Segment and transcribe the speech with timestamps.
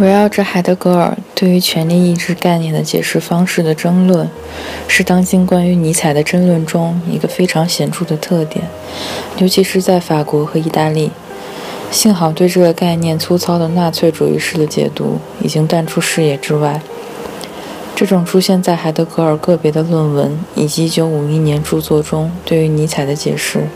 [0.00, 4.28] 围绕着海德格尔对于权力意志概念的解释方式的争论，
[4.88, 8.64] 是当今关于尼采的争论中一个非常显著的特点，
[9.38, 11.12] 尤其是在法国和意大利。
[11.92, 16.82] 幸好，对这个概念粗糙的纳粹主义式的解读已经淡出视野之外。
[17.94, 23.68] 这种出现在海德格尔个别的论文以及1951年著作中对于尼采的解释，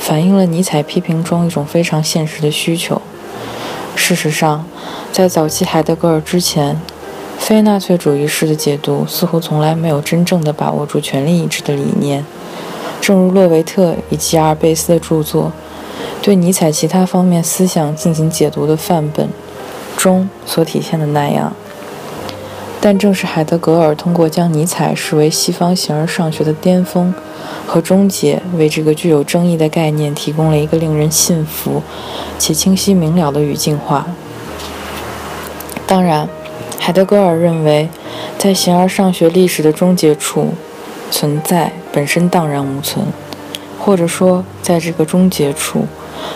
[0.00, 3.00] 反映了尼采批评中一种非常现实的需求。
[3.96, 4.64] 事实上，
[5.12, 6.80] 在早期海德格尔之前，
[7.38, 12.24] 非纳粹主义式的解读似乎从来没有真正的把握住权力意志的理念。
[13.00, 15.52] 正如洛维特以及阿尔贝斯的著作
[16.22, 19.28] 对尼采其他方面思想进行解读的范本
[19.96, 21.52] 中所体现的那样。
[22.80, 27.14] 但正是海德格尔通过将尼采视为西方形而上学的巅峰
[27.66, 31.82] 和终结，为这个具有争议的概念提供了一个令人信服
[32.38, 34.06] 且清晰明了的语境化。
[35.86, 36.28] 当然，
[36.78, 37.88] 海德格尔认为，
[38.38, 40.54] 在形而上学历史的终结处，
[41.10, 43.06] 存在本身荡然无存，
[43.78, 45.86] 或者说，在这个终结处，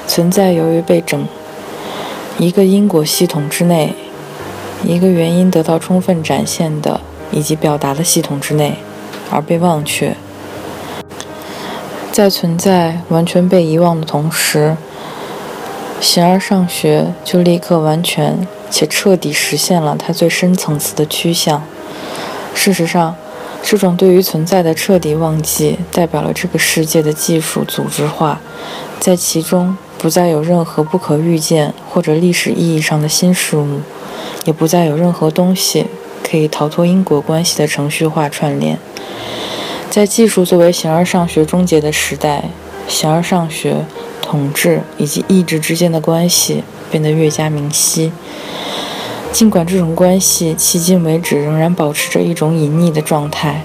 [0.06, 1.26] 存在由于被整
[2.38, 3.94] 一个因果系统之内。
[4.84, 7.00] 一个原因得到充分展现的
[7.32, 8.76] 以及表达的系统之内，
[9.28, 10.16] 而被忘却，
[12.18, 14.76] 在存在完全被遗忘的同时，
[16.00, 21.62] 形而上学就立刻完全且彻底实现了它最深层次的趋向。
[22.52, 23.14] 事实上，
[23.62, 28.40] 这种对于存在的彻底忘记，代表了这个世界的技术组织化，
[28.98, 33.82] 在其中不再有任何不可预见或者历史意义上的新事物。
[34.44, 35.86] 也不再有任何东西
[36.28, 38.76] 可以逃脱因果关系的程序化串联。
[39.90, 42.44] 在技术作为形而上学终结的时代，
[42.86, 43.84] 形而上学、
[44.20, 48.12] 统治以及意志之间的关系变得越加明晰。
[49.32, 53.62] 尽管这种关系迄今为止仍然保持着一种隐匿的状态，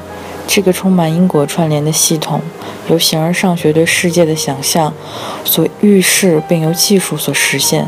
[0.47, 2.41] 这个充满因果串联的系统，
[2.89, 4.94] 由形而上学对世界的想象
[5.44, 7.88] 所预示，并由技术所实现，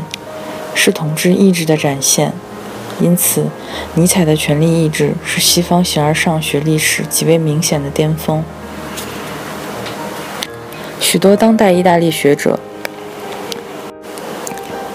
[0.74, 2.32] 是统治意志的展现。
[2.98, 3.44] 因此，
[3.94, 8.42] 尼采的权力意志是西方形而上学历史极为明显的巅峰。
[10.98, 12.58] 许多当代意大利学者，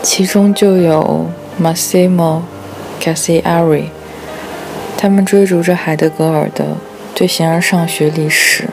[0.01, 1.29] 其中就有
[1.61, 2.41] Massimo
[2.99, 3.85] Cassiari，
[4.97, 6.77] 他们追逐着海德格尔的
[7.13, 8.65] 对形而上学历史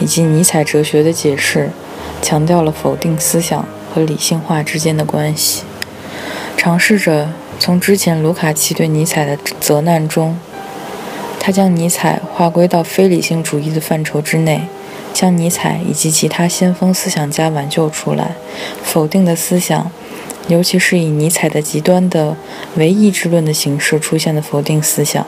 [0.00, 1.70] 以及尼采哲学的解释，
[2.22, 5.64] 强调了否定思想和理性化之间的关系，
[6.56, 7.28] 尝试着。
[7.64, 10.36] 从之前卢卡奇对尼采的责难中，
[11.38, 14.62] 他将尼采划归到非理性主义的范畴之内，
[15.14, 18.32] 将尼采以及其他先锋思想家挽救出来。
[18.82, 19.92] 否定的思想，
[20.48, 22.36] 尤其是以尼采的极端的
[22.74, 25.24] 唯意志论的形式出现的否定思想，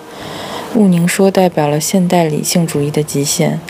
[0.74, 3.60] 毋宁说代表了现代理性主义的极限。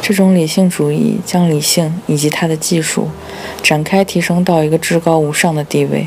[0.00, 3.08] 这种理性主义将理性以及它的技术
[3.60, 6.06] 展开，提升到一个至高无上的地位。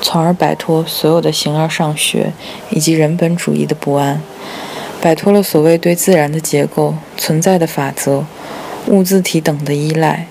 [0.00, 2.32] 从而摆脱所有的形而上学
[2.70, 4.20] 以及人本主义的不安，
[5.00, 8.24] 摆脱了所谓对自然的结构、存在的法则、
[8.86, 10.26] 物自体等的依赖。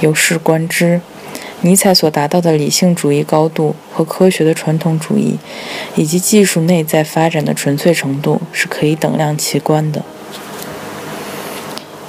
[0.00, 1.00] 由是观之，
[1.62, 5.38] 尼采所达到的理性主义高度和科学的传统主义，
[5.96, 10.04] 以及技术内在发展的纯粹程度是可以等量齐观的。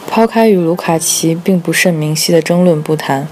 [0.08, 3.28] 抛开与卢卡奇并不甚明晰的争论不谈。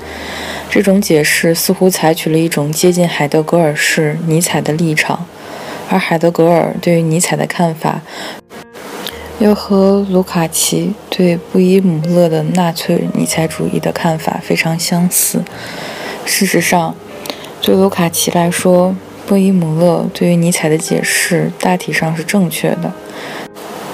[0.70, 5.26] 这种解释似乎采取了一种接近海德格尔式尼采的立场，
[5.90, 8.02] 而海德格尔对于尼采的看法，
[9.40, 15.42] 又和卢卡奇对布伊姆勒的纳粹尼采主义的看法非常相似。
[16.26, 16.94] 事实上，
[17.62, 22.92] 对卢卡奇来说，布伊姆勒对于尼采的解释大体上是正确的。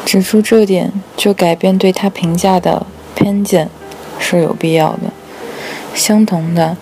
[0.05, 2.85] 指出这点，就改变对他评价的
[3.15, 3.69] 偏见
[4.19, 5.13] 是有必要的。
[5.93, 6.75] 相同的，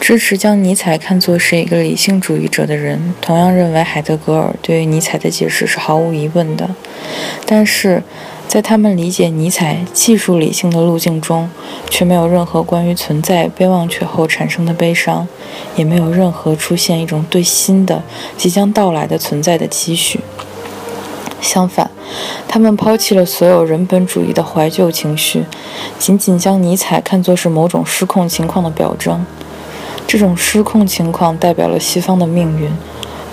[0.00, 6.70] 支持将尼采看作是一个理性主义者的人，同样认为海德格尔对于尼采的解释是毫无疑问的。
[7.46, 8.02] 但是，
[8.48, 11.50] 在他们理解尼采技术理性的路径中，
[11.88, 15.26] 却没有任何关于存在被忘却后产生的悲伤，
[15.76, 18.02] 也没有任何出现一种对新的、
[18.36, 20.20] 即将到来的存在的期许。
[21.40, 21.90] 相反，
[22.48, 25.44] 他们抛弃了所有人本主义的怀旧情绪，
[25.98, 29.24] 仅仅将尼采看作是某种失控情况的表征。
[30.06, 32.70] 这种失控情况代表了西方的命运。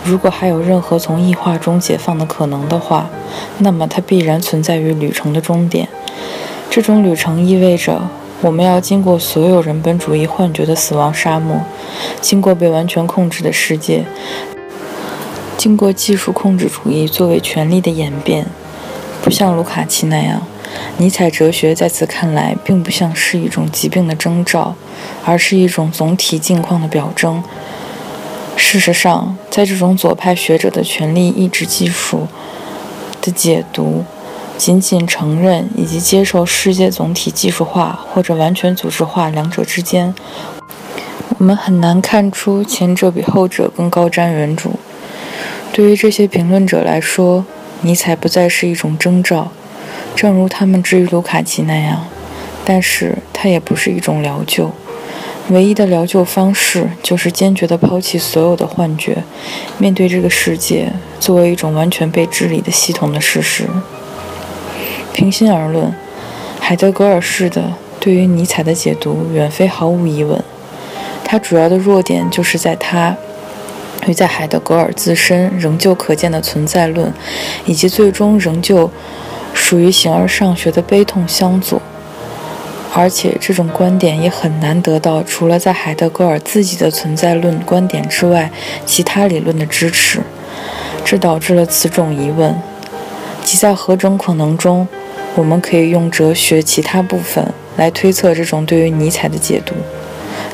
[0.05, 3.09] 如果还有任何从异化中解放的可能的话，
[3.57, 5.89] 那么它必然存在于旅程的终点。
[6.69, 8.01] 这种旅程意味着
[8.41, 11.59] 我们要经过所有人本主义幻觉的死亡沙漠，
[12.21, 14.05] 经过被完全控制的世界，
[15.57, 18.45] 经过技术控制主义作为权力的演变。
[19.21, 20.41] 不像卢卡奇那样，
[20.97, 24.75] 尼采哲学在此看来并不像是一种疾病的征兆，
[25.25, 27.43] 而是一种总体境况的表征。
[28.55, 32.27] 事实上，在这种左派学者的权力意志技术
[33.21, 34.03] 的解读，
[34.57, 40.13] 仅仅承认以及接受世界总体技术化或者完全组织化两者之间，
[41.37, 44.71] 我们很难看出前者比后者更高瞻远瞩。
[45.71, 47.45] 对于这些评论者来说，
[47.81, 49.51] 尼采不再是一种征兆，
[50.15, 52.05] 正如他们至于卢卡奇那样，
[52.65, 54.71] 但是它也不是一种疗救。
[55.49, 59.23] 唯一的疗救方式就是坚决地抛弃所有的幻觉，
[59.77, 63.63] 面对这个世界作为一种完全被治理的系统的事实。
[65.11, 65.91] 平心而论，
[66.59, 70.43] 海德格尔式的对于尼采的解读远非毫无疑问。
[71.23, 73.15] 他主要的弱点就是在他
[74.09, 77.13] 与在海德格尔自身仍旧可见的存在论，
[77.65, 78.89] 以及最终仍旧
[79.53, 81.79] 属于形而上学的悲痛相左。
[82.91, 88.51] 而且这种观点也很难得到除了在海德格尔自己的存在论观点之外
[88.83, 90.21] 其他理论的支持，
[91.05, 92.59] 这导致了此种疑问：
[93.43, 94.87] 即在何种可能中，
[95.35, 99.75] 我们可以用哲学其他部分来推测这种对于尼采的解读？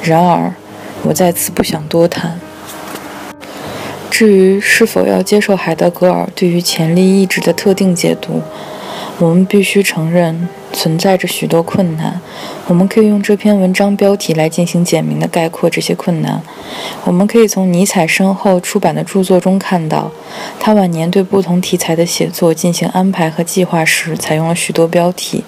[0.03, 0.53] 然而，
[1.03, 2.37] 我在此不想多谈。
[4.17, 8.41] 至于是否要接受海德格尔对于潜力意志的特定解读，
[9.19, 10.47] 我们必须承认。
[10.71, 12.21] 存在着许多困难，
[12.67, 16.41] 我们可以用这篇文章标题来进行简明的概括这些困难。
[17.03, 20.09] 我们可以从尼采身后出版的著作中看到，
[20.61, 25.43] 他晚年对不同题材的写作进行安排和计划时采用了许多标题，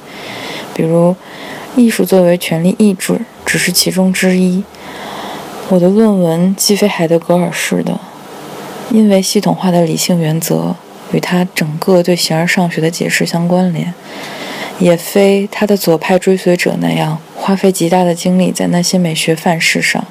[0.73, 1.15] 比如
[1.77, 4.61] “艺术作为权力意志”只是其中之一。
[5.69, 7.99] 我的论文既非海德格尔式的，
[8.91, 10.75] 因为系统化的理性原则
[11.11, 13.93] 与他整个对形而上学的解释相关联。
[14.79, 20.05] 也非他的左派追随者那样花费极大的精力在那些美学范式上。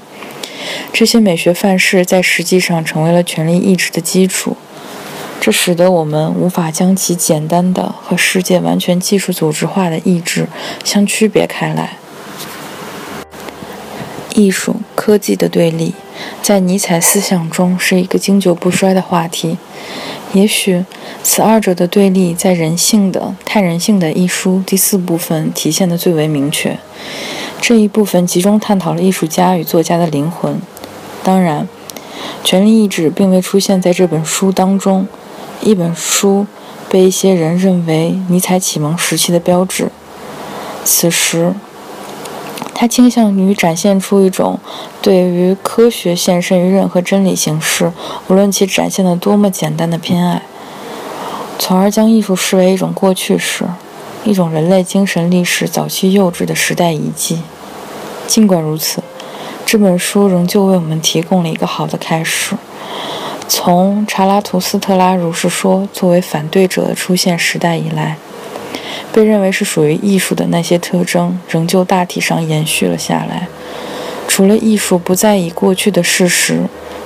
[0.92, 4.56] 这些美学范式在实际上成为了权力意志的基础，
[5.40, 10.48] 这使得我们无法将其简单的和世界完全技术组织化的意志
[10.82, 11.98] 相区别开来。
[14.34, 15.94] 艺术、科技的对立，
[16.42, 19.58] 在尼采思想中是一个经久不衰的话题。
[20.32, 20.84] 也许，
[21.22, 26.78] 此二者的对立在《人性的太人性的》一书第四部分体现得最为明确。
[27.60, 30.60] 这一部分集中探讨了艺术家与作家的灵魂。
[31.22, 31.68] 当然，
[32.44, 35.06] 权力意志并未出现在这本书当中。
[35.62, 36.46] 一本书
[36.88, 39.90] 被一些人认为尼采启蒙时期的标志。
[40.84, 41.54] 此时。
[42.78, 44.60] 他倾向于展现出一种
[45.00, 47.90] 对于科学献身于任何真理形式，
[48.28, 50.42] 无论其展现的多么简单的偏爱，
[51.58, 53.64] 从而将艺术视为一种过去式，
[54.24, 57.40] 一种人类精神历史早期幼稚的时代遗迹。
[58.26, 59.02] 尽管如此，
[59.64, 62.54] 这本书仍旧为我们提供了一个好的开始。
[63.48, 68.18] 从查拉图斯特拉如是说作为反对者的出现时代以来。
[69.12, 73.48] 被认为是属于艺术的那些特征，仍旧大体上延续了下来。
[74.28, 76.62] 除了艺术不再以过去的事实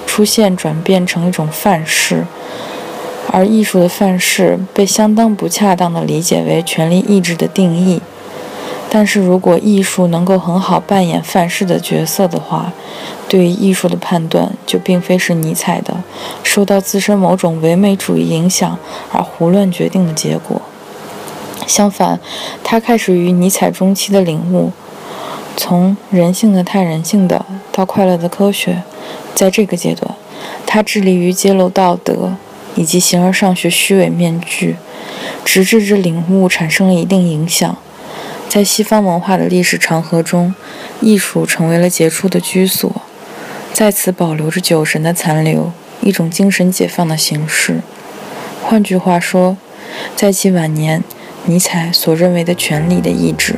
[0.07, 2.25] 出现转变成一种范式，
[3.31, 8.01] 而艺术的范式被相当不恰当地理解为权力意志的定义。
[8.93, 12.73] 但是如果艺术能够很好扮演范式的角色的话，
[13.29, 16.03] 对于艺术的判断就并非是尼采的
[16.43, 18.77] 受到自身某种唯美主义影响
[19.13, 20.61] 而胡乱决定的结果。
[21.67, 22.19] 相反，
[22.65, 24.73] 他开始于尼采中期的领悟，
[25.57, 28.83] 从人性的太人性的到快乐的科学，
[29.35, 30.15] 在这个阶段，
[30.67, 32.35] 他致力于揭露道德
[32.75, 34.77] 以及形而上学虚伪面具，
[35.45, 37.77] 直至这领悟产生了一定影响。
[38.49, 40.55] 在西方文化的历史长河中，
[41.01, 42.91] 艺术成为了杰出的居所，
[43.73, 47.81] 在此保留着酒神的残留，一种精神解放的形式。
[48.63, 49.57] 换句话说，
[50.17, 51.05] 在其晚年，
[51.47, 53.57] 尼采所认为的权力的意志。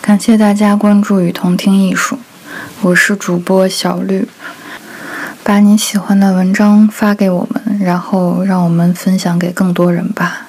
[0.00, 2.18] 感谢大家关注与同听艺术，
[2.80, 4.26] 我是主播小绿。
[5.48, 10.47] 把你喜欢的文章发给我们，然后让我们分享给更多人吧。